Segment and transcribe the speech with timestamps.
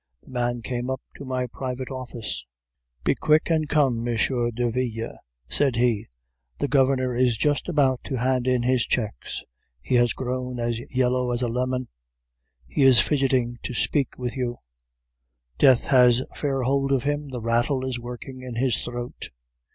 [0.23, 2.43] The man came up to my private office.
[3.03, 4.17] "'Be quick and come, M.
[4.55, 6.07] Derville,' said he,
[6.57, 9.43] 'the governor is just going to hand in his checks;
[9.79, 11.87] he has grown as yellow as a lemon;
[12.65, 14.57] he is fidgeting to speak with you;
[15.59, 19.29] death has fair hold of him; the rattle is working in his throat.